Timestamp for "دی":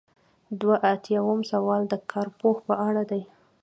3.11-3.21